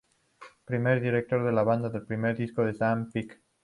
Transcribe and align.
Primer 0.65 0.99
directo 1.03 1.43
de 1.43 1.51
la 1.51 1.61
banda 1.61 1.91
y 1.93 1.99
primer 2.07 2.35
disco 2.35 2.67
sin 2.67 2.75
Dan 2.79 3.11
Peek. 3.11 3.39